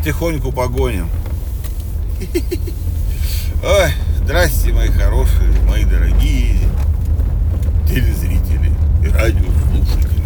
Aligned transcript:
потихоньку 0.00 0.50
погоним. 0.50 1.08
Ой, 3.62 3.90
здрасте, 4.16 4.72
мои 4.72 4.88
хорошие, 4.88 5.50
мои 5.68 5.84
дорогие 5.84 6.56
телезрители 7.86 8.72
и 9.04 9.08
радиослушатели. 9.08 10.24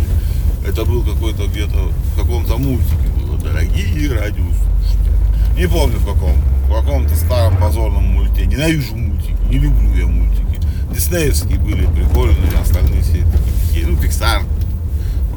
Это 0.64 0.84
был 0.84 1.02
какой-то 1.02 1.48
где-то 1.48 1.90
в 2.14 2.20
каком-то 2.20 2.56
мультике 2.56 3.08
было. 3.18 3.36
Дорогие 3.36 4.12
радиослушатели. 4.12 5.56
Не 5.56 5.66
помню 5.66 5.98
в 5.98 6.04
каком. 6.04 6.36
В 6.68 6.72
каком-то 6.72 7.16
старом 7.16 7.56
позорном 7.56 8.04
мульте. 8.04 8.46
Ненавижу 8.46 8.94
мультики. 8.94 9.36
Не 9.50 9.58
люблю 9.58 9.92
я 9.96 10.06
мультики. 10.06 10.60
Диснеевские 10.94 11.58
были 11.58 11.86
прикольные, 11.86 12.60
остальные 12.60 13.02
все 13.02 13.24
такие. 13.24 13.86
Ну, 13.88 13.96
Пиксар. 13.96 14.42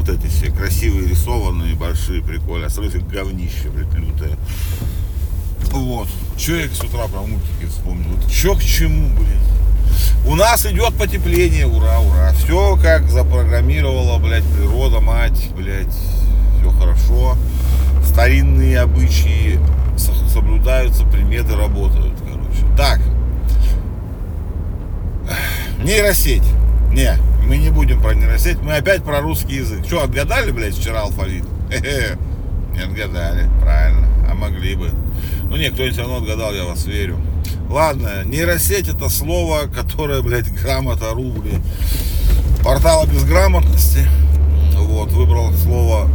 Вот 0.07 0.15
эти 0.15 0.27
все 0.27 0.49
красивые, 0.51 1.09
рисованные, 1.09 1.75
большие, 1.75 2.21
прикольные. 2.23 2.67
Остальные 2.67 2.91
все 2.91 2.99
говнище, 3.01 3.69
блядь, 3.69 3.93
лютое. 3.93 4.37
Вот. 5.71 6.07
Че 6.37 6.61
я 6.61 6.67
с 6.69 6.79
утра 6.79 7.07
про 7.07 7.21
мультики 7.21 7.65
вспомнил? 7.67 8.11
Вот 8.15 8.31
че 8.31 8.55
к 8.55 8.61
чему, 8.61 9.09
блядь? 9.09 10.25
У 10.25 10.35
нас 10.35 10.65
идет 10.65 10.93
потепление, 10.93 11.67
ура, 11.67 11.99
ура. 11.99 12.31
Все 12.33 12.77
как 12.81 13.09
запрограммировала, 13.09 14.17
блядь, 14.19 14.45
природа, 14.45 15.01
мать, 15.01 15.49
блядь. 15.57 15.93
Все 16.59 16.71
хорошо. 16.71 17.35
Старинные 18.05 18.79
обычаи 18.79 19.59
соблюдаются, 20.31 21.03
приметы 21.03 21.53
работают, 21.55 22.13
короче. 22.19 22.65
Так. 22.77 23.01
Нейросеть. 25.83 26.43
Не, 26.93 27.17
мы 27.47 27.57
не 27.57 27.69
будем 27.69 28.01
про 28.01 28.13
нейросеть, 28.13 28.61
мы 28.61 28.75
опять 28.75 29.03
про 29.03 29.21
русский 29.21 29.55
язык. 29.55 29.85
Что, 29.85 30.03
отгадали, 30.03 30.51
блядь, 30.51 30.75
вчера 30.75 31.01
алфавит? 31.01 31.45
Хе-хе. 31.69 32.17
Не 32.75 32.81
отгадали, 32.83 33.49
правильно. 33.61 34.05
А 34.29 34.35
могли 34.35 34.75
бы. 34.75 34.91
Ну 35.49 35.55
не, 35.55 35.71
кто-нибудь 35.71 35.97
равно 35.97 36.17
отгадал, 36.17 36.53
я 36.53 36.65
вас 36.65 36.85
верю. 36.85 37.17
Ладно, 37.69 38.23
нейросеть 38.25 38.87
это 38.87 39.09
слово, 39.09 39.61
которое, 39.73 40.21
блядь, 40.21 40.53
грамота.ру, 40.53 41.31
блядь. 41.31 41.61
Портала 42.63 43.07
безграмотности. 43.07 44.05
Вот, 44.75 45.11
выбрал 45.11 45.51
слово 45.53 46.07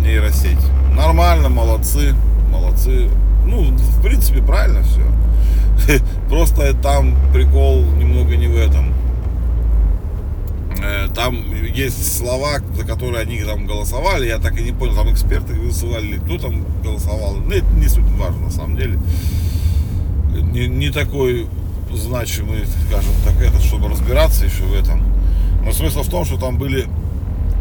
нейросеть. 0.00 0.58
Нормально, 0.94 1.48
молодцы, 1.48 2.14
молодцы. 2.52 3.08
Ну, 3.44 3.72
в 3.72 4.02
принципе, 4.02 4.40
правильно 4.40 4.82
все. 4.82 6.00
Просто 6.28 6.74
там 6.74 7.16
прикол 7.32 7.82
немного 7.96 8.36
не 8.36 8.46
в 8.46 8.56
этом. 8.56 8.94
Э, 10.82 11.08
там 11.14 11.36
есть 11.64 12.18
слова, 12.18 12.60
за 12.74 12.84
которые 12.84 13.22
они 13.22 13.42
там 13.42 13.66
голосовали, 13.66 14.26
я 14.26 14.38
так 14.38 14.58
и 14.58 14.62
не 14.62 14.72
понял, 14.72 14.94
там 14.94 15.12
эксперты 15.12 15.54
высылали, 15.54 16.18
кто 16.18 16.38
там 16.38 16.64
голосовал. 16.82 17.36
Ну, 17.36 17.50
это 17.50 17.66
не 17.74 17.88
суть 17.88 18.04
важно 18.18 18.46
на 18.46 18.50
самом 18.50 18.76
деле. 18.76 18.98
Не, 20.52 20.68
не 20.68 20.90
такой 20.90 21.48
значимый, 21.92 22.64
скажем 22.86 23.12
так, 23.24 23.40
это, 23.40 23.60
чтобы 23.60 23.88
разбираться 23.88 24.44
еще 24.44 24.62
в 24.64 24.74
этом. 24.74 25.02
Но 25.64 25.72
смысл 25.72 26.02
в 26.02 26.08
том, 26.08 26.24
что 26.24 26.38
там 26.38 26.58
были 26.58 26.86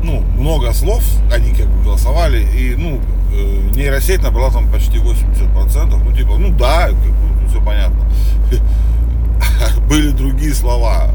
ну, 0.03 0.21
много 0.37 0.73
слов, 0.73 1.03
они 1.31 1.51
как 1.51 1.67
бы 1.67 1.83
голосовали, 1.83 2.45
и, 2.55 2.75
ну, 2.75 3.01
э, 3.33 3.71
нейросеть 3.75 4.21
набрала 4.21 4.51
там 4.51 4.71
почти 4.71 4.97
80%, 4.97 6.01
ну, 6.03 6.11
типа, 6.11 6.37
ну, 6.37 6.51
да, 6.55 6.87
как 6.89 6.95
бы, 6.95 7.49
все 7.49 7.61
понятно. 7.61 8.05
Были 9.89 10.11
другие 10.11 10.53
слова. 10.53 11.09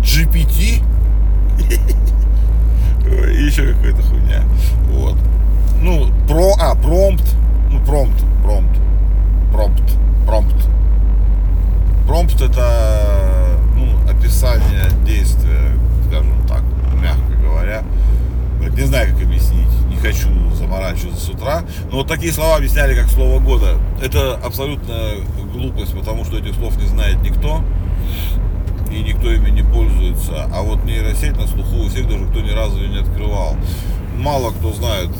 GPT, 0.00 0.82
и 3.36 3.42
еще 3.44 3.72
какая-то 3.72 4.02
хуйня. 4.02 4.42
Вот. 4.90 5.16
Ну, 5.80 6.08
про, 6.26 6.54
а, 6.58 6.74
промпт, 6.74 7.24
ну, 7.70 7.80
промпт, 7.84 8.24
промпт, 8.42 8.78
промпт, 9.52 9.82
промпт. 10.26 10.54
Промпт 12.06 12.40
это, 12.40 13.58
ну, 13.74 13.88
описание 14.08 14.88
действия, 15.04 15.72
скажем 16.06 16.46
так, 16.46 16.62
мягко 17.02 17.32
говоря. 17.42 17.82
Не 18.76 18.84
знаю, 18.84 19.12
как 19.12 19.22
объяснить, 19.22 19.68
не 19.88 19.96
хочу 19.96 20.28
заморачиваться 20.54 21.24
с 21.24 21.28
утра. 21.28 21.62
Но 21.90 21.98
вот 21.98 22.08
такие 22.08 22.32
слова 22.32 22.56
объясняли 22.56 22.94
как 22.94 23.08
слово 23.08 23.40
года. 23.40 23.78
Это 24.02 24.34
абсолютно 24.34 24.94
глупость, 25.52 25.94
потому 25.94 26.24
что 26.24 26.38
этих 26.38 26.54
слов 26.54 26.76
не 26.76 26.86
знает 26.86 27.22
никто 27.22 27.62
не 30.16 30.26
пользуется. 30.26 30.48
А 30.52 30.62
вот 30.62 30.84
нейросеть 30.84 31.36
на 31.36 31.46
слуху 31.46 31.84
у 31.84 31.88
всех, 31.88 32.08
даже 32.08 32.24
кто 32.26 32.40
ни 32.40 32.50
разу 32.50 32.78
ее 32.78 32.88
не 32.88 32.98
открывал. 32.98 33.56
Мало 34.16 34.50
кто 34.50 34.72
знает, 34.72 35.10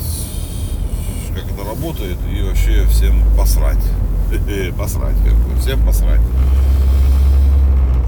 как 1.33 1.43
это 1.45 1.63
работает, 1.63 2.17
и 2.33 2.41
вообще 2.41 2.85
всем 2.87 3.21
посрать. 3.37 3.83
Посрать, 4.77 5.15
как 5.23 5.33
бы, 5.35 5.59
всем 5.59 5.85
посрать. 5.85 6.19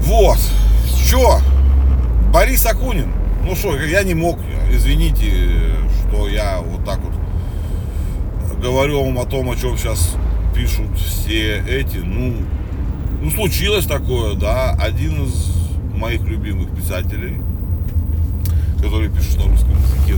Вот, 0.02 0.38
что? 1.02 1.40
Борис 2.32 2.66
Акунин. 2.66 3.12
Ну 3.42 3.54
что, 3.56 3.74
я 3.80 4.02
не 4.02 4.12
мог, 4.12 4.38
извините, 4.70 5.30
что 6.08 6.28
я 6.28 6.60
вот 6.60 6.84
так 6.84 7.00
вот 7.00 7.14
говорю 8.60 9.02
вам 9.02 9.18
о 9.18 9.24
том, 9.24 9.48
о 9.50 9.56
чем 9.56 9.78
сейчас 9.78 10.14
пишут 10.54 10.98
все 10.98 11.64
эти, 11.66 11.96
ну, 11.98 12.34
ну, 13.22 13.30
случилось 13.30 13.86
такое, 13.86 14.34
да. 14.34 14.76
Один 14.78 15.24
из 15.24 15.59
моих 15.94 16.22
любимых 16.22 16.70
писателей, 16.74 17.38
который 18.82 19.08
пишет 19.08 19.36
на 19.38 19.50
русском 19.50 19.72
языке. 19.72 20.16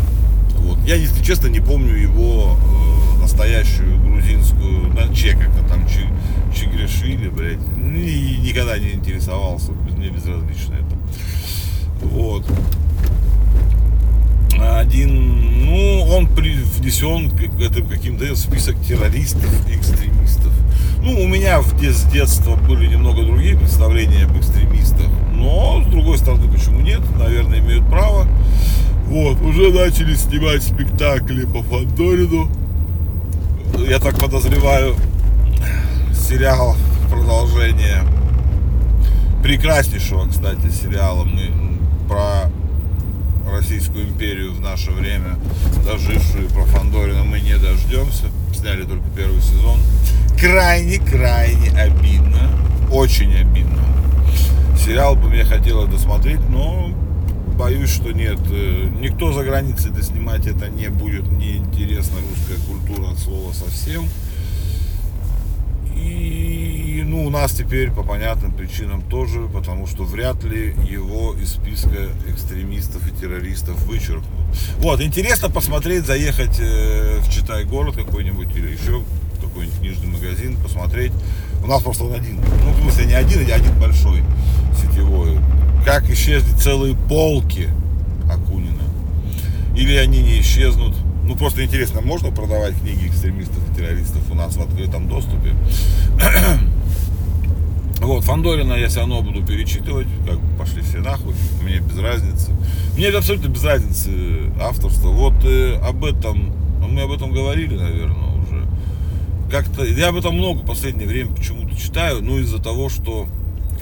Вот. 0.59 0.79
Я, 0.87 0.95
если 0.95 1.23
честно, 1.23 1.49
не 1.49 1.61
помню 1.61 1.95
его 1.95 2.57
э, 2.57 3.21
настоящую 3.23 3.99
грузинскую, 4.01 4.93
на 4.95 5.13
че 5.15 5.37
как-то 5.37 5.63
там 5.69 5.87
чи, 5.87 6.07
Чигрешвили, 6.55 7.29
блядь. 7.29 7.59
Ни, 7.77 8.47
никогда 8.47 8.79
не 8.79 8.93
интересовался, 8.93 9.73
мне 9.73 10.11
безразлично 10.11 10.75
это. 10.75 12.07
Вот. 12.07 12.47
Один, 14.61 15.67
ну, 15.67 16.03
он 16.15 16.27
внесен 16.27 17.31
к 17.31 17.61
этим 17.61 17.87
каким-то 17.89 18.35
список 18.37 18.77
террористов 18.81 19.51
и 19.69 19.77
экстремистов. 19.77 20.53
Ну, 21.03 21.21
у 21.21 21.27
меня 21.27 21.61
в 21.61 21.83
с 21.83 22.05
детства 22.05 22.55
были 22.57 22.87
немного 22.87 23.25
другие 23.25 23.57
представления 23.57 24.25
об 24.25 24.39
экстремистах, 24.39 25.09
но, 25.43 25.83
с 25.83 25.91
другой 25.91 26.19
стороны, 26.19 26.51
почему 26.51 26.81
нет, 26.81 27.01
наверное, 27.19 27.59
имеют 27.59 27.87
право. 27.89 28.27
Вот, 29.09 29.41
уже 29.43 29.73
начали 29.73 30.15
снимать 30.15 30.63
спектакли 30.63 31.45
по 31.45 31.63
Фандорину. 31.63 32.49
Я 33.89 33.99
так 33.99 34.19
подозреваю, 34.19 34.95
сериал 36.15 36.77
продолжение 37.11 38.03
прекраснейшего, 39.43 40.29
кстати, 40.29 40.71
сериала 40.71 41.25
мы 41.25 41.51
про 42.09 42.51
Российскую 43.53 44.05
империю 44.05 44.55
в 44.55 44.61
наше 44.61 44.93
время, 44.93 45.37
дожившую 45.85 46.49
про 46.49 46.65
Фандорина 46.65 47.25
мы 47.25 47.41
не 47.41 47.59
дождемся. 47.59 48.27
Сняли 48.55 48.85
только 48.85 49.05
первый 49.17 49.43
сезон 49.43 49.79
крайне-крайне 50.43 51.71
обидно. 51.71 52.51
Очень 52.91 53.33
обидно. 53.37 53.92
Сериал 54.85 55.15
бы 55.15 55.29
мне 55.29 55.45
хотелось 55.45 55.89
досмотреть, 55.89 56.41
но 56.49 56.91
боюсь, 57.57 57.89
что 57.89 58.11
нет. 58.11 58.39
Э, 58.51 58.89
никто 58.99 59.33
за 59.33 59.45
границей 59.45 59.93
доснимать 59.93 60.49
это 60.49 60.69
не 60.69 60.89
будет. 60.89 61.31
Неинтересна 61.31 62.17
русская 62.19 62.59
культура 62.67 63.13
от 63.13 63.19
слова 63.21 63.53
совсем. 63.53 64.09
И 65.95 67.05
ну, 67.07 67.25
у 67.25 67.31
нас 67.31 67.53
теперь 67.53 67.93
по 67.93 68.03
понятным 68.03 68.53
причинам 68.53 69.03
тоже, 69.03 69.49
потому 69.55 69.87
что 69.87 70.03
вряд 70.03 70.43
ли 70.43 70.75
его 70.91 71.33
из 71.35 71.53
списка 71.53 72.09
экстремистов 72.27 73.07
и 73.07 73.15
террористов 73.15 73.81
вычеркнут. 73.85 74.25
Вот, 74.79 75.01
интересно 75.01 75.49
посмотреть, 75.49 76.07
заехать 76.07 76.59
э, 76.59 77.21
в 77.21 77.31
Читай 77.31 77.63
город 77.63 77.95
какой-нибудь 77.95 78.49
или 78.57 78.73
еще 78.73 79.05
какой-нибудь 79.41 79.79
книжный 79.79 80.09
магазин, 80.09 80.57
посмотреть. 80.57 81.13
У 81.63 81.67
нас 81.67 81.83
просто 81.83 82.05
он 82.05 82.15
один. 82.15 82.37
Ну, 82.65 82.73
в 82.73 82.81
смысле, 82.81 83.07
не 83.07 83.15
один, 83.15 83.41
а 83.51 83.55
один 83.55 83.79
большой 83.79 84.23
сетевой. 84.81 85.39
Как 85.85 86.09
исчезли 86.11 86.53
целые 86.57 86.97
полки 86.97 87.69
Акунина. 88.31 88.83
Или 89.77 89.97
они 89.97 90.23
не 90.23 90.41
исчезнут. 90.41 90.95
Ну, 91.25 91.37
просто 91.37 91.65
интересно, 91.65 92.01
можно 92.01 92.31
продавать 92.31 92.75
книги 92.81 93.07
экстремистов 93.07 93.59
и 93.71 93.75
террористов 93.75 94.23
у 94.31 94.35
нас 94.35 94.57
в 94.57 94.61
открытом 94.61 95.09
доступе? 95.09 95.55
Вот, 98.03 98.25
Фандорина 98.25 98.73
я 98.75 98.89
все 98.89 98.99
равно 98.99 99.23
буду 99.23 99.47
перечитывать, 99.47 100.09
как 100.27 100.41
пошли 100.59 100.83
все 100.83 100.99
нахуй, 100.99 101.35
мне 101.63 101.79
без 101.79 101.97
разницы. 101.99 102.51
Мне 102.97 103.11
абсолютно 103.11 103.47
без 103.47 103.63
разницы 103.63 104.11
авторство. 104.61 105.11
Вот 105.11 105.35
э, 105.45 105.77
об 105.77 106.05
этом, 106.05 106.53
мы 106.81 107.03
об 107.03 107.13
этом 107.13 107.31
говорили, 107.31 107.77
наверное, 107.77 108.32
как-то, 109.53 109.85
я 109.85 110.09
об 110.09 110.17
этом 110.17 110.35
много 110.35 110.61
в 110.61 110.67
последнее 110.67 111.07
время 111.07 111.35
почему-то 111.35 111.77
читаю, 111.77 112.23
ну 112.23 112.39
из-за 112.39 112.59
того, 112.59 112.89
что 112.89 113.29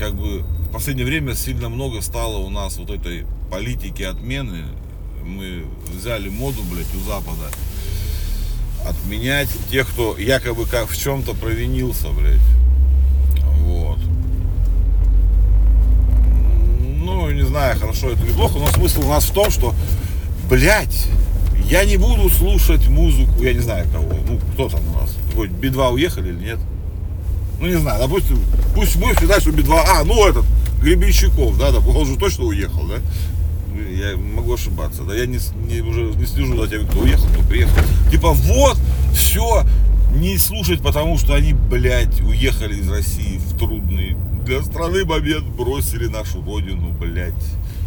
как 0.01 0.17
бы 0.17 0.41
в 0.41 0.73
последнее 0.73 1.07
время 1.07 1.37
сильно 1.37 1.69
много 1.69 2.01
стало 2.01 2.39
у 2.39 2.51
нас 2.51 2.77
вот 2.77 2.91
этой 2.91 3.25
политики 3.53 4.03
отмены. 4.03 4.65
Мы 5.25 5.65
взяли 5.87 6.29
моду, 6.29 6.63
блядь, 6.65 6.93
у 6.97 7.09
Запада 7.09 7.53
отменять 8.85 9.49
тех, 9.71 9.89
кто 9.89 10.19
якобы 10.19 10.67
как 10.67 10.89
в 10.89 11.01
чем-то 11.01 11.35
провинился, 11.35 12.09
блядь. 12.09 12.41
Вот. 13.61 13.99
Ну, 16.81 17.31
не 17.31 17.43
знаю, 17.43 17.79
хорошо 17.79 18.11
это 18.11 18.25
или 18.25 18.33
плохо, 18.33 18.59
но 18.59 18.67
смысл 18.73 19.03
у 19.03 19.09
нас 19.09 19.25
в 19.25 19.33
том, 19.33 19.53
что, 19.53 19.73
блядь, 20.49 21.07
я 21.71 21.85
не 21.85 21.97
буду 21.97 22.29
слушать 22.29 22.89
музыку, 22.89 23.43
я 23.43 23.53
не 23.53 23.61
знаю 23.61 23.87
кого, 23.93 24.13
ну, 24.27 24.41
кто 24.53 24.69
там 24.69 24.81
у 24.89 25.01
нас, 25.01 25.17
хоть 25.35 25.51
Би-2 25.51 25.93
уехали 25.93 26.31
или 26.31 26.45
нет. 26.45 26.59
Ну, 27.61 27.69
не 27.69 27.79
знаю, 27.79 28.01
допустим, 28.01 28.39
пусть 28.75 28.97
мы 28.97 29.15
считаем, 29.15 29.41
что 29.41 29.53
Би-2, 29.53 29.81
а, 29.87 30.05
ну, 30.05 30.27
этот, 30.27 30.45
Гребенщиков, 30.83 31.57
да, 31.59 31.71
да, 31.71 31.79
он 31.79 32.07
же 32.07 32.17
точно 32.17 32.45
уехал, 32.45 32.87
да? 32.87 32.97
Я 33.89 34.17
могу 34.17 34.55
ошибаться, 34.55 35.03
да, 35.03 35.15
я 35.15 35.27
не, 35.27 35.39
не, 35.69 35.81
уже 35.81 36.03
не 36.03 36.27
слежу 36.27 36.57
за 36.61 36.69
тем, 36.69 36.87
кто 36.89 37.01
уехал, 37.01 37.27
кто 37.29 37.43
приехал. 37.45 37.73
Типа, 38.11 38.33
вот, 38.33 38.77
все, 39.15 39.65
не 40.15 40.39
слушать, 40.39 40.83
потому 40.83 41.19
что 41.19 41.35
они, 41.35 41.53
блядь, 41.53 42.21
уехали 42.23 42.81
из 42.81 42.91
России 42.91 43.39
в 43.39 43.57
трудный 43.59 44.17
для 44.45 44.63
страны 44.63 45.05
момент, 45.05 45.45
бросили 45.47 46.09
нашу 46.09 46.43
родину, 46.43 46.91
блядь. 46.99 47.35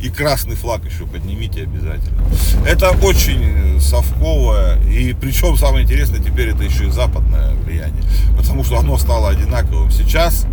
И 0.03 0.09
красный 0.09 0.57
флаг 0.57 0.83
еще 0.83 1.05
поднимите 1.05 1.63
обязательно. 1.63 2.21
Это 2.67 2.89
очень 2.89 3.79
совковое, 3.79 4.77
и 4.83 5.13
причем 5.13 5.55
самое 5.55 5.85
интересное, 5.85 6.19
теперь 6.19 6.49
это 6.49 6.63
еще 6.63 6.87
и 6.87 6.89
западное 6.89 7.53
влияние, 7.63 8.03
потому 8.35 8.65
что 8.65 8.77
оно 8.77 8.97
стало 8.97 9.29
одинаковым. 9.29 9.91
Сейчас 9.91 10.45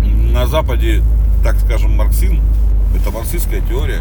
на 0.00 0.46
Западе, 0.46 1.02
так 1.44 1.60
скажем, 1.60 1.94
марксизм, 1.94 2.40
это 2.98 3.10
марксистская 3.10 3.60
теория, 3.60 4.00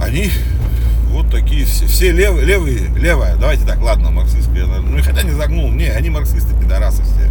они 0.00 0.28
вот 1.10 1.30
такие 1.30 1.64
все, 1.64 1.86
все 1.86 2.10
левые, 2.10 2.44
левые, 2.44 2.88
левая, 2.96 3.36
давайте 3.36 3.64
так, 3.64 3.80
ладно, 3.80 4.10
марксистская, 4.10 4.66
ну 4.66 5.00
хотя 5.00 5.22
не 5.22 5.30
загнул, 5.30 5.70
не, 5.70 5.86
они 5.86 6.10
марксисты, 6.10 6.52
пидорасы 6.60 7.04
все. 7.04 7.30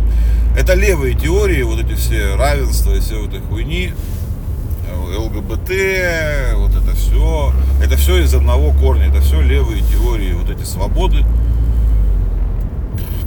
Это 0.58 0.74
левые 0.74 1.16
теории, 1.16 1.64
вот 1.64 1.82
эти 1.82 1.96
все 1.96 2.36
равенства 2.36 2.94
и 2.94 3.02
все 3.02 3.20
вот 3.20 3.34
этой 3.34 3.42
хуйни, 3.42 3.92
ЛГБТ, 4.96 5.72
вот 6.56 6.76
это 6.76 6.96
все, 6.96 7.54
это 7.84 7.98
все 7.98 8.24
из 8.24 8.34
одного 8.34 8.72
корня, 8.74 9.08
это 9.10 9.22
все 9.22 9.42
левые 9.42 9.82
теории, 9.82 10.34
вот 10.34 10.50
эти 10.50 10.64
свободы. 10.64 11.26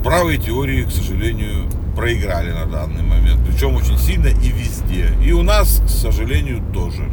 Правые 0.02 0.38
теории, 0.38 0.84
к 0.84 0.90
сожалению, 0.90 1.68
проиграли 1.96 2.50
на 2.52 2.66
данный 2.66 3.02
момент, 3.02 3.40
причем 3.46 3.74
очень 3.74 3.98
сильно 3.98 4.26
и 4.26 4.50
везде. 4.50 5.10
И 5.24 5.32
у 5.32 5.42
нас, 5.42 5.80
к 5.84 5.88
сожалению, 5.88 6.62
тоже. 6.72 7.08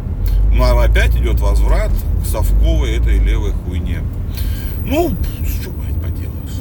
Но 0.53 0.77
опять 0.79 1.15
идет 1.15 1.39
возврат 1.39 1.91
к 2.21 2.25
совковой 2.27 2.97
этой 2.97 3.17
левой 3.19 3.51
хуйне. 3.51 4.01
Ну, 4.85 5.15
что, 5.45 5.69
блядь, 5.69 6.01
поделаешь? 6.01 6.59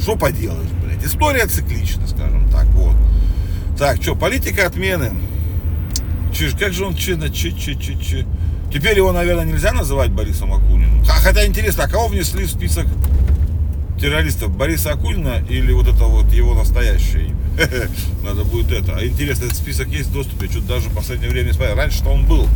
Что 0.00 0.16
поделаешь, 0.16 0.70
блядь? 0.82 1.04
История 1.04 1.46
циклична, 1.46 2.06
скажем 2.08 2.48
так, 2.48 2.66
вот. 2.68 2.96
Так, 3.78 4.02
что, 4.02 4.16
политика 4.16 4.66
отмены. 4.66 5.12
Чиж, 6.34 6.52
как 6.58 6.72
же 6.72 6.84
он 6.84 6.94
че, 6.94 7.16
че, 7.30 7.52
че, 7.52 7.74
че, 7.74 7.94
че. 7.96 8.26
Теперь 8.72 8.96
его, 8.96 9.12
наверное, 9.12 9.44
нельзя 9.44 9.72
называть 9.72 10.10
Борисом 10.10 10.52
Акуниным. 10.52 11.04
Хотя 11.04 11.46
интересно, 11.46 11.84
а 11.84 11.88
кого 11.88 12.08
внесли 12.08 12.44
в 12.44 12.50
список 12.50 12.86
террористов 14.00 14.50
Бориса 14.50 14.90
Акунина 14.90 15.44
или 15.48 15.72
вот 15.72 15.86
это 15.86 16.04
вот 16.04 16.32
его 16.32 16.54
настоящее 16.54 17.26
имя. 17.26 17.36
Надо 18.24 18.42
будет 18.44 18.72
это. 18.72 18.96
А 18.96 19.04
интересно, 19.06 19.44
этот 19.44 19.56
список 19.56 19.88
есть 19.88 20.08
в 20.08 20.12
доступе. 20.12 20.48
Что-то 20.48 20.66
даже 20.66 20.88
в 20.88 20.94
последнее 20.94 21.30
время 21.30 21.46
не 21.46 21.52
смотрел. 21.52 21.76
Раньше-то 21.76 22.10
он 22.10 22.26
был. 22.26 22.48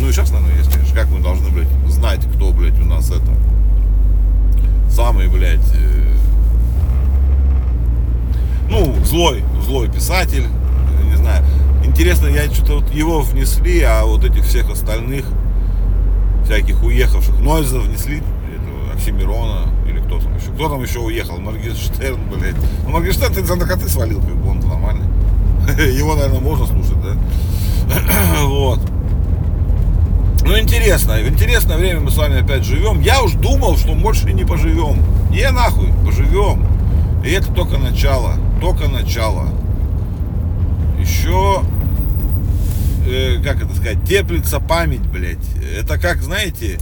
Ну 0.00 0.08
и 0.08 0.12
сейчас, 0.12 0.30
наверное, 0.30 0.56
есть, 0.56 0.72
конечно. 0.72 0.96
Как 0.96 1.08
мы 1.08 1.20
должны, 1.20 1.50
блядь, 1.50 1.68
знать, 1.88 2.20
кто, 2.34 2.50
блядь, 2.50 2.80
у 2.80 2.86
нас 2.86 3.10
это. 3.10 3.36
Самый, 4.90 5.28
блядь, 5.28 5.60
э... 5.74 6.14
ну, 8.70 8.94
злой, 9.04 9.44
злой 9.64 9.90
писатель. 9.90 10.46
Интересно, 12.02 12.26
я 12.26 12.52
что-то 12.52 12.80
вот 12.80 12.92
его 12.92 13.20
внесли, 13.20 13.80
а 13.82 14.04
вот 14.04 14.24
этих 14.24 14.44
всех 14.44 14.68
остальных, 14.68 15.24
всяких 16.44 16.82
уехавших, 16.82 17.38
Нойза 17.38 17.78
внесли, 17.78 18.16
этого, 18.16 18.92
Оксимирона, 18.92 19.70
кто 20.06 20.18
там 20.18 20.36
еще, 20.36 20.50
кто 20.50 20.68
там 20.68 20.82
еще 20.82 20.98
уехал, 20.98 21.38
Моргенштерн, 21.38 22.18
блядь. 22.28 22.56
Ну, 22.82 22.90
Моргенштерн 22.90 23.32
ты 23.32 23.44
за 23.44 23.54
наркоты 23.54 23.88
свалил, 23.88 24.20
как 24.20 24.34
бы 24.34 24.50
он 24.50 24.58
нормальный. 24.58 25.06
Его, 25.96 26.16
наверное, 26.16 26.40
можно 26.40 26.66
слушать, 26.66 27.00
да? 27.00 27.16
вот. 28.46 28.80
Ну, 30.44 30.58
интересно, 30.58 31.14
в 31.14 31.28
интересное 31.28 31.76
время 31.76 32.00
мы 32.00 32.10
с 32.10 32.16
вами 32.16 32.40
опять 32.42 32.64
живем. 32.64 33.00
Я 33.00 33.22
уж 33.22 33.34
думал, 33.34 33.76
что 33.76 33.94
больше 33.94 34.32
не 34.32 34.44
поживем. 34.44 35.00
Не 35.30 35.48
нахуй, 35.52 35.90
поживем. 36.04 36.66
И 37.24 37.30
это 37.30 37.52
только 37.52 37.78
начало, 37.78 38.34
только 38.60 38.88
начало. 38.88 39.50
Еще, 40.98 41.62
э, 43.06 43.42
как 43.42 43.62
это 43.62 43.74
сказать, 43.74 44.04
теплится 44.04 44.60
память, 44.60 45.00
блядь. 45.00 45.38
Это 45.78 45.98
как, 45.98 46.22
знаете, 46.22 46.78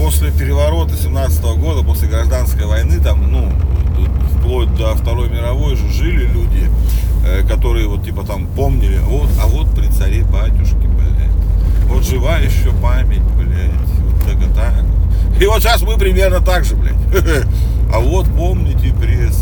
после 0.00 0.30
переворота 0.30 0.96
17 0.96 1.42
года, 1.58 1.84
после 1.84 2.08
гражданской 2.08 2.64
войны, 2.66 3.00
там, 3.00 3.30
ну, 3.30 3.52
вплоть 4.38 4.74
до 4.74 4.94
Второй 4.94 5.28
мировой 5.28 5.76
же 5.76 5.88
жили 5.90 6.26
люди, 6.26 6.70
э, 7.26 7.46
которые 7.46 7.86
вот 7.86 8.04
типа 8.04 8.24
там 8.24 8.46
помнили, 8.46 8.98
вот, 8.98 9.28
а 9.40 9.46
вот 9.46 9.74
при 9.74 9.88
царе 9.88 10.24
батюшке, 10.24 10.76
блядь, 10.76 11.30
вот 11.86 12.04
жива 12.04 12.38
еще 12.38 12.72
память, 12.82 13.22
блядь, 13.36 13.70
вот 13.98 14.24
так 14.24 14.36
и 14.36 14.54
так. 14.54 14.84
И 15.40 15.46
вот 15.46 15.62
сейчас 15.62 15.82
мы 15.82 15.98
примерно 15.98 16.40
так 16.40 16.64
же, 16.64 16.76
блядь. 16.76 16.94
А 17.92 17.98
вот 17.98 18.26
помните 18.36 18.92
блядь. 18.92 19.34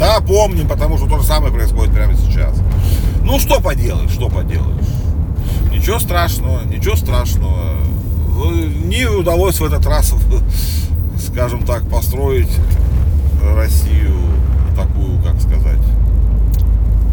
Да, 0.00 0.18
помним, 0.22 0.66
потому 0.66 0.96
что 0.96 1.06
то 1.06 1.18
же 1.18 1.24
самое 1.24 1.52
происходит 1.52 1.92
прямо 1.92 2.14
сейчас. 2.16 2.56
Ну, 3.22 3.38
что 3.38 3.60
поделаешь, 3.60 4.10
что 4.10 4.30
поделаешь. 4.30 4.86
Ничего 5.70 5.98
страшного, 5.98 6.64
ничего 6.64 6.96
страшного. 6.96 7.76
Не 8.86 9.04
удалось 9.04 9.60
в 9.60 9.64
этот 9.64 9.84
раз, 9.84 10.14
скажем 11.18 11.64
так, 11.66 11.86
построить 11.90 12.48
Россию 13.54 14.16
такую, 14.74 15.22
как 15.22 15.38
сказать, 15.38 15.84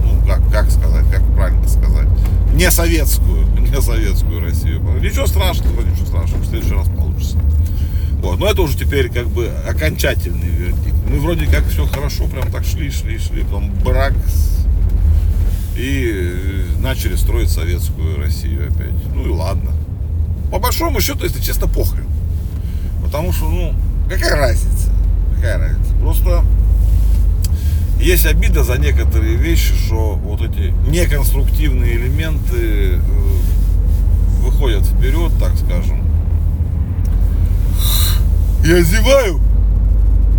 ну, 0.06 0.26
как, 0.26 0.50
как 0.50 0.72
сказать, 0.72 1.06
как 1.12 1.24
правильно 1.36 1.68
сказать, 1.68 2.08
не 2.54 2.72
советскую, 2.72 3.48
не 3.60 3.82
советскую 3.82 4.40
Россию. 4.40 4.82
Ничего 5.02 5.28
страшного, 5.28 5.82
ничего 5.82 6.06
страшного, 6.06 6.42
в 6.42 6.48
следующий 6.48 6.74
раз 6.74 6.88
получится. 6.88 7.38
Вот. 8.22 8.40
Но 8.40 8.48
это 8.48 8.62
уже 8.62 8.78
теперь 8.78 9.10
как 9.10 9.28
бы 9.28 9.50
окончательный 9.68 10.50
вердикт. 10.50 10.96
Мы 11.10 11.20
вроде 11.20 11.46
как 11.46 11.66
все 11.68 11.86
хорошо, 11.86 12.28
прям 12.28 12.52
так 12.52 12.66
шли, 12.66 12.92
шли, 12.92 13.18
шли, 13.18 13.44
потом 13.44 13.72
брак 13.84 14.14
и 15.78 16.66
начали 16.80 17.16
строить 17.16 17.50
советскую 17.50 18.18
Россию 18.18 18.68
опять. 18.68 18.94
Ну 19.14 19.26
и 19.26 19.30
ладно. 19.30 19.72
По 20.52 20.60
большому 20.60 21.00
счету, 21.02 21.24
если 21.24 21.42
честно, 21.42 21.68
похрен. 21.68 22.08
Потому 23.04 23.32
что, 23.32 23.46
ну, 23.46 23.74
какая 24.10 24.36
разница? 24.36 24.90
Какая 25.36 25.60
разница? 25.60 25.94
Просто 26.02 26.44
есть 28.00 28.26
обида 28.26 28.64
за 28.64 28.78
некоторые 28.78 29.36
вещи, 29.36 29.74
что 29.86 30.16
вот 30.16 30.42
эти 30.42 30.74
неконструктивные 30.90 31.96
элементы 31.96 32.96
э, 32.96 33.00
выходят 34.42 34.86
вперед, 34.86 35.32
так 35.40 35.54
скажем. 35.58 36.07
Я 38.64 38.82
зеваю. 38.82 39.40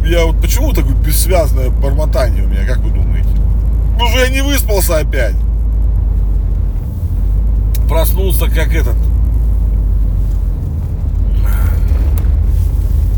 Я 0.05 0.25
вот 0.27 0.41
почему 0.41 0.73
такое 0.73 0.95
бессвязное 0.95 1.71
бормотание 1.71 2.45
у 2.45 2.49
меня, 2.49 2.65
как 2.67 2.79
вы 2.79 2.91
думаете? 2.91 3.29
Уже 4.01 4.21
я 4.21 4.29
не 4.29 4.43
выспался 4.43 4.99
опять. 4.99 5.35
Проснулся 7.89 8.47
как 8.47 8.75
этот. 8.75 8.97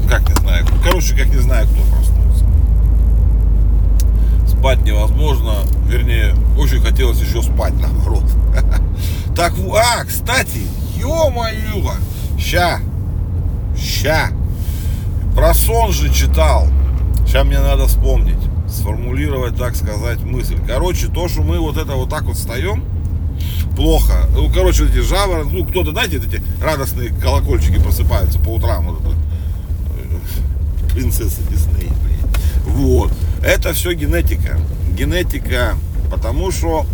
Как 0.09 0.29
не 0.29 0.35
знаю. 0.35 0.67
Короче, 0.83 1.15
как 1.17 1.27
не 1.27 1.41
знаю, 1.41 1.67
кто 1.69 1.83
проснулся. 1.93 2.45
Спать 4.49 4.83
невозможно. 4.83 5.55
Вернее, 5.87 6.35
очень 6.59 6.81
хотелось 6.81 7.21
еще 7.21 7.43
спать, 7.43 7.75
наоборот. 7.81 8.25
Так, 9.37 9.55
а, 9.75 10.05
кстати, 10.05 10.67
ё-моё, 10.99 11.93
ща, 12.39 12.81
ща, 13.79 14.29
про 15.41 15.55
сон 15.55 15.91
же 15.91 16.13
читал. 16.13 16.69
Сейчас 17.27 17.47
мне 17.47 17.59
надо 17.59 17.87
вспомнить 17.87 18.37
сформулировать, 18.69 19.57
так 19.57 19.75
сказать, 19.75 20.21
мысль. 20.21 20.59
Короче, 20.67 21.07
то, 21.07 21.29
что 21.29 21.41
мы 21.41 21.59
вот 21.59 21.79
это 21.79 21.93
вот 21.93 22.11
так 22.11 22.25
вот 22.25 22.37
встаем, 22.37 22.85
плохо. 23.75 24.27
Ну, 24.35 24.53
короче, 24.53 24.85
вот 24.85 24.93
эти 24.95 25.01
жаворонки, 25.01 25.55
ну, 25.55 25.65
кто-то, 25.65 25.93
знаете, 25.93 26.19
эти 26.19 26.43
радостные 26.63 27.09
колокольчики 27.09 27.79
просыпаются 27.79 28.39
по 28.39 28.51
утрам, 28.51 28.87
вот 28.87 29.01
это, 29.01 29.17
принцесса 30.93 31.41
Дисней. 31.51 31.89
Вот. 32.67 33.11
Это 33.43 33.73
все 33.73 33.95
генетика. 33.95 34.59
Генетика, 34.95 35.75
потому 36.11 36.51
что 36.51 36.85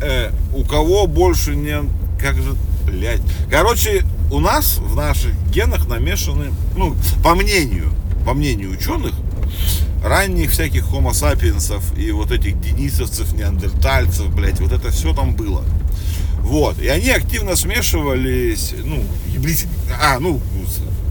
э, 0.00 0.30
у 0.54 0.62
кого 0.62 1.08
больше 1.08 1.56
не... 1.56 1.78
Как 2.20 2.36
же, 2.36 2.54
блядь. 2.86 3.22
Короче, 3.50 4.04
у 4.32 4.40
нас 4.40 4.78
в 4.78 4.96
наших 4.96 5.32
генах 5.50 5.86
намешаны, 5.86 6.52
ну, 6.74 6.96
по 7.22 7.34
мнению, 7.34 7.92
по 8.24 8.32
мнению 8.32 8.70
ученых, 8.70 9.12
ранних 10.02 10.52
всяких 10.52 10.84
homo 10.86 11.12
sapiensов 11.12 11.96
и 11.98 12.10
вот 12.12 12.32
этих 12.32 12.58
денисовцев, 12.58 13.34
неандертальцев, 13.34 14.34
блядь, 14.34 14.58
вот 14.60 14.72
это 14.72 14.90
все 14.90 15.14
там 15.14 15.34
было. 15.34 15.62
Вот. 16.38 16.80
И 16.80 16.88
они 16.88 17.10
активно 17.10 17.56
смешивались, 17.56 18.74
ну, 18.82 19.04
еблись, 19.28 19.66
а, 20.00 20.18
ну, 20.18 20.40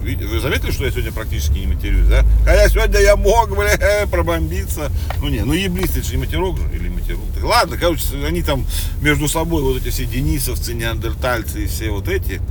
вы 0.02 0.40
заметили, 0.40 0.72
что 0.72 0.86
я 0.86 0.92
сегодня 0.92 1.12
практически 1.12 1.60
не 1.60 1.68
матерюсь, 1.68 2.08
да? 2.08 2.26
Хотя 2.44 2.70
сегодня 2.70 3.00
я 3.02 3.16
мог, 3.16 3.56
бля, 3.56 4.08
пробомбиться. 4.12 4.92
Ну 5.22 5.30
не, 5.30 5.42
ну 5.42 5.54
еблись, 5.54 5.92
это 5.92 6.04
же 6.04 6.16
не 6.16 6.26
матерок 6.26 6.58
же, 6.58 6.64
или 6.76 6.90
матерок. 6.90 7.20
Ладно, 7.44 7.78
короче, 7.78 8.04
они 8.26 8.42
там 8.42 8.66
между 9.00 9.28
собой, 9.28 9.62
вот 9.62 9.78
эти 9.78 9.90
все 9.90 10.06
денисовцы, 10.06 10.74
неандертальцы 10.74 11.66
и 11.66 11.68
все 11.68 11.92
вот 11.92 12.08
эти. 12.08 12.42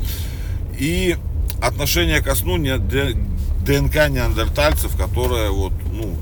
И 0.81 1.19
отношение 1.61 2.23
ко 2.23 2.35
сну 2.35 2.57
ДНК 2.57 4.09
неандертальцев, 4.09 4.97
которая 4.97 5.51
вот, 5.51 5.75
ну, 5.93 6.17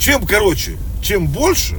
чем, 0.00 0.26
короче, 0.26 0.76
чем 1.00 1.28
больше 1.28 1.76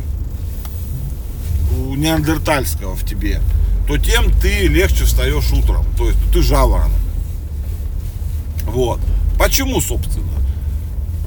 у 1.77 1.95
неандертальского 1.95 2.95
в 2.95 3.05
тебе, 3.05 3.41
то 3.88 3.98
тем 3.98 4.31
ты 4.39 4.67
легче 4.67 5.03
встаешь 5.03 5.51
утром. 5.51 5.86
То 5.98 6.07
есть 6.07 6.17
ты 6.31 6.41
жаворонок. 6.41 6.91
Вот. 8.63 9.01
Почему, 9.38 9.81
собственно? 9.81 10.31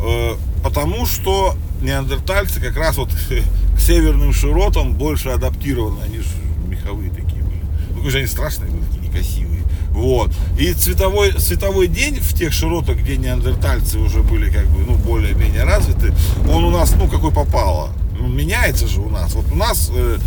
Э, 0.00 0.36
потому 0.64 1.04
что 1.04 1.54
неандертальцы 1.82 2.60
как 2.60 2.76
раз 2.78 2.96
вот 2.96 3.10
к 3.76 3.78
северным 3.78 4.32
широтам 4.32 4.94
больше 4.94 5.28
адаптированы. 5.28 6.02
Они 6.02 6.18
же 6.20 6.30
меховые 6.66 7.10
такие 7.10 7.42
были. 7.42 7.60
Ну, 7.94 8.08
же 8.08 8.18
они 8.18 8.26
страшные 8.26 8.70
были, 8.70 8.84
такие 8.84 9.08
некрасивые. 9.08 9.57
Вот. 9.98 10.30
И 10.56 10.72
цветовой, 10.74 11.32
цветовой 11.32 11.88
день 11.88 12.20
в 12.20 12.32
тех 12.32 12.52
широтах, 12.52 12.98
где 12.98 13.16
неандертальцы 13.16 13.98
уже 13.98 14.22
были 14.22 14.48
как 14.48 14.66
бы, 14.68 14.84
ну, 14.84 14.94
более-менее 14.94 15.64
развиты, 15.64 16.14
он 16.48 16.64
у 16.64 16.70
нас, 16.70 16.94
ну, 16.96 17.08
какой 17.08 17.32
попало. 17.32 17.90
Ну, 18.16 18.28
меняется 18.28 18.86
же 18.86 19.00
у 19.00 19.10
нас. 19.10 19.34
Вот 19.34 19.50
у 19.50 19.56
нас 19.56 19.90
э, 19.92 20.18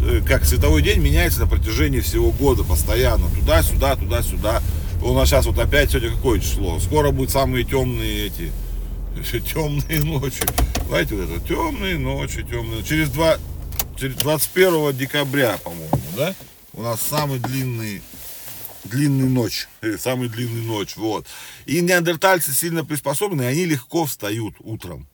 э, 0.00 0.20
как 0.26 0.44
световой 0.44 0.82
день 0.82 0.98
меняется 1.00 1.38
на 1.40 1.46
протяжении 1.46 2.00
всего 2.00 2.32
года 2.32 2.64
постоянно. 2.64 3.30
Туда-сюда, 3.38 3.94
туда-сюда. 3.94 4.62
У 5.00 5.12
нас 5.14 5.28
сейчас 5.28 5.46
вот 5.46 5.60
опять 5.60 5.90
сегодня 5.90 6.10
какое 6.10 6.40
число? 6.40 6.80
Скоро 6.80 7.12
будут 7.12 7.30
самые 7.30 7.64
темные 7.64 8.26
эти 8.26 8.50
темные 9.54 10.02
ночи. 10.02 10.42
Знаете, 10.88 11.14
вот 11.14 11.30
это 11.30 11.40
темные 11.46 11.98
ночи, 11.98 12.42
темные. 12.42 12.82
Через, 12.82 13.10
два, 13.10 13.36
через 13.96 14.16
21 14.16 14.96
декабря, 14.96 15.56
по-моему, 15.62 15.88
да? 16.16 16.34
У 16.72 16.82
нас 16.82 17.00
самый 17.00 17.38
длинный 17.38 18.02
длинную 18.84 19.28
ночь, 19.28 19.68
э, 19.80 19.96
самый 19.98 20.28
длинный 20.28 20.62
ночь, 20.62 20.96
вот. 20.96 21.26
И 21.66 21.80
неандертальцы 21.80 22.52
сильно 22.52 22.84
приспособлены, 22.84 23.42
они 23.42 23.66
легко 23.66 24.06
встают 24.06 24.54
утром. 24.60 25.06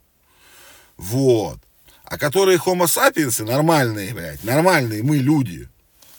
Вот. 0.97 1.59
А 2.05 2.19
которые 2.19 2.59
homo 2.59 2.85
sapiens, 2.85 3.43
нормальные, 3.45 4.15
блядь, 4.15 4.45
нормальные 4.45 5.03
мы 5.03 5.19
люди, 5.19 5.69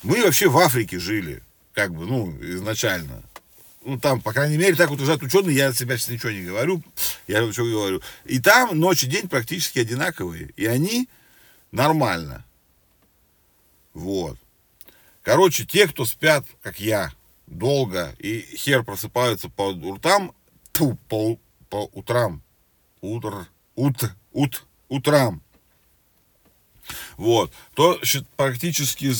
мы 0.03 0.21
вообще 0.21 0.49
в 0.49 0.57
Африке 0.57 0.99
жили, 0.99 1.41
как 1.73 1.93
бы, 1.93 2.05
ну, 2.05 2.37
изначально. 2.41 3.23
Ну, 3.83 3.97
там, 3.97 4.19
по 4.19 4.33
крайней 4.33 4.57
мере, 4.57 4.75
так 4.75 4.91
утверждают 4.91 5.23
ученые, 5.23 5.55
я 5.55 5.69
от 5.69 5.77
себя 5.77 5.97
сейчас 5.97 6.09
ничего 6.09 6.31
не 6.31 6.43
говорю, 6.43 6.83
я 7.27 7.51
что 7.53 7.63
говорю. 7.63 8.01
И 8.25 8.39
там 8.39 8.77
ночь 8.77 9.03
и 9.03 9.07
день 9.07 9.29
практически 9.29 9.79
одинаковые, 9.79 10.51
и 10.57 10.65
они 10.65 11.07
нормально. 11.71 12.43
Вот. 13.93 14.37
Короче, 15.23 15.65
те, 15.65 15.87
кто 15.87 16.05
спят, 16.05 16.45
как 16.61 16.79
я, 16.79 17.13
долго, 17.47 18.15
и 18.19 18.41
хер 18.41 18.83
просыпаются 18.83 19.49
по 19.49 19.69
утрам, 19.69 20.33
тьфу, 20.73 20.97
по, 21.09 21.39
по 21.69 21.89
утрам, 21.93 22.43
утр, 23.01 23.47
ут, 23.75 24.11
ут, 24.31 24.65
утрам, 24.89 25.41
вот, 27.17 27.51
то 27.73 27.99
практически 28.35 29.11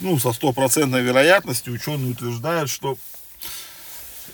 ну, 0.00 0.18
со 0.18 0.32
стопроцентной 0.32 1.02
вероятностью 1.02 1.72
ученые 1.72 2.12
утверждают, 2.12 2.68
что 2.70 2.98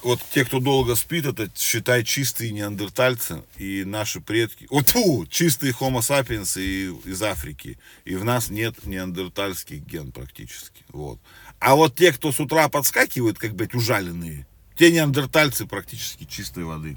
вот 0.02 0.20
те, 0.32 0.44
кто 0.44 0.60
долго 0.60 0.94
спит, 0.94 1.26
это, 1.26 1.50
считай, 1.54 2.04
чистые 2.04 2.52
неандертальцы 2.52 3.42
и 3.58 3.84
наши 3.84 4.20
предки. 4.20 4.66
Вот, 4.70 4.88
фу, 4.88 5.26
чистые 5.26 5.72
homo 5.72 5.98
sapiens 5.98 6.58
из 6.58 7.22
Африки. 7.22 7.78
И 8.04 8.16
в 8.16 8.24
нас 8.24 8.48
нет 8.48 8.86
неандертальских 8.86 9.84
ген 9.84 10.10
практически. 10.10 10.84
Вот. 10.88 11.18
А 11.60 11.74
вот 11.74 11.94
те, 11.94 12.10
кто 12.10 12.32
с 12.32 12.40
утра 12.40 12.68
подскакивают, 12.68 13.38
как, 13.38 13.54
блядь, 13.54 13.74
ужаленные, 13.74 14.46
те 14.76 14.90
неандертальцы 14.90 15.66
практически 15.66 16.24
чистой 16.24 16.64
воды. 16.64 16.96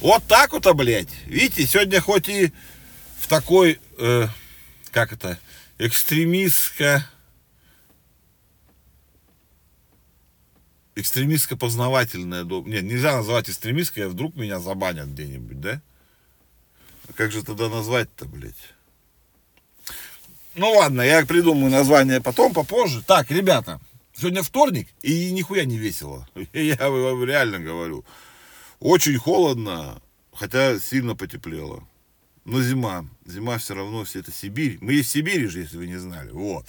Вот 0.00 0.24
так 0.28 0.52
вот, 0.52 0.66
а, 0.68 0.72
блядь. 0.72 1.12
Видите, 1.26 1.66
сегодня 1.66 2.00
хоть 2.00 2.28
и 2.28 2.52
в 3.18 3.26
такой, 3.26 3.80
э, 3.98 4.28
как 4.92 5.12
это, 5.12 5.38
экстремистско 5.78 7.04
экстремистско-познавательная. 10.94 12.44
Нет, 12.44 12.82
нельзя 12.84 13.16
называть 13.16 13.48
экстремистской, 13.48 14.06
а 14.06 14.08
вдруг 14.08 14.34
меня 14.36 14.58
забанят 14.58 15.08
где-нибудь, 15.08 15.60
да? 15.60 15.80
Как 17.14 17.32
же 17.32 17.44
тогда 17.44 17.68
назвать-то, 17.68 18.26
блядь? 18.26 18.54
Ну 20.54 20.72
ладно, 20.72 21.02
я 21.02 21.24
придумаю 21.24 21.70
название 21.70 22.20
потом, 22.20 22.52
попозже. 22.52 23.02
Так, 23.02 23.30
ребята, 23.30 23.80
сегодня 24.18 24.42
вторник, 24.42 24.88
и 25.02 25.30
нихуя 25.30 25.64
не 25.64 25.78
весело. 25.78 26.28
Я 26.52 26.90
вам 26.90 27.24
реально 27.24 27.60
говорю. 27.60 28.04
Очень 28.80 29.18
холодно, 29.18 30.00
хотя 30.32 30.78
сильно 30.78 31.14
потеплело. 31.14 31.86
Но 32.44 32.62
зима. 32.62 33.06
Зима 33.26 33.58
все 33.58 33.74
равно, 33.74 34.04
все 34.04 34.20
это 34.20 34.32
Сибирь. 34.32 34.78
Мы 34.80 34.94
из 34.94 35.10
Сибири 35.10 35.46
же, 35.46 35.60
если 35.60 35.76
вы 35.76 35.86
не 35.86 35.98
знали. 35.98 36.30
Вот. 36.30 36.66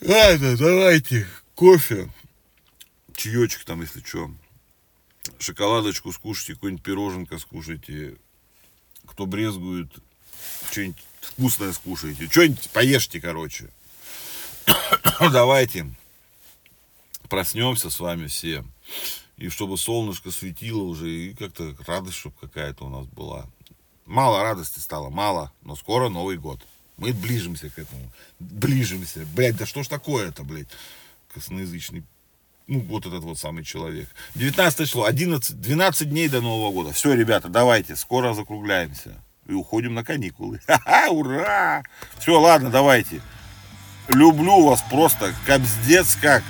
Ладно, 0.00 0.56
давайте 0.56 1.26
кофе 1.54 2.10
чаечек 3.14 3.64
там, 3.64 3.82
если 3.82 4.00
что. 4.00 4.30
Шоколадочку 5.38 6.12
скушайте, 6.12 6.54
какой-нибудь 6.54 6.84
пироженка 6.84 7.38
скушайте. 7.38 8.16
Кто 9.06 9.26
брезгует, 9.26 9.92
что-нибудь 10.70 11.02
вкусное 11.20 11.72
скушайте. 11.72 12.28
Что-нибудь 12.28 12.70
поешьте, 12.70 13.20
короче. 13.20 13.70
Давайте 15.20 15.86
проснемся 17.32 17.88
с 17.88 17.98
вами 17.98 18.26
все. 18.26 18.62
И 19.38 19.48
чтобы 19.48 19.78
солнышко 19.78 20.30
светило 20.30 20.82
уже, 20.82 21.08
и 21.10 21.34
как-то 21.34 21.74
радость, 21.86 22.18
чтобы 22.18 22.36
какая-то 22.38 22.84
у 22.84 22.88
нас 22.90 23.06
была. 23.06 23.46
Мало 24.04 24.42
радости 24.42 24.80
стало, 24.80 25.08
мало, 25.08 25.50
но 25.62 25.74
скоро 25.74 26.10
Новый 26.10 26.36
год. 26.36 26.60
Мы 26.98 27.14
ближимся 27.14 27.70
к 27.70 27.78
этому. 27.78 28.12
Ближимся. 28.38 29.26
Блять, 29.34 29.56
да 29.56 29.64
что 29.64 29.82
ж 29.82 29.88
такое-то, 29.88 30.44
блядь, 30.44 30.68
косноязычный 31.32 32.04
ну, 32.66 32.80
вот 32.80 33.06
этот 33.06 33.24
вот 33.24 33.38
самый 33.38 33.64
человек. 33.64 34.08
19 34.34 34.86
число, 34.86 35.04
11, 35.04 35.58
12 35.58 36.10
дней 36.10 36.28
до 36.28 36.42
Нового 36.42 36.70
года. 36.70 36.92
Все, 36.92 37.14
ребята, 37.14 37.48
давайте, 37.48 37.96
скоро 37.96 38.34
закругляемся. 38.34 39.22
И 39.48 39.54
уходим 39.54 39.94
на 39.94 40.04
каникулы. 40.04 40.60
Ха-ха, 40.66 41.08
ура! 41.10 41.82
Все, 42.18 42.38
ладно, 42.38 42.68
давайте. 42.68 43.22
Люблю 44.08 44.64
вас 44.64 44.82
просто, 44.90 45.32
капздец 45.46 46.16
как. 46.20 46.42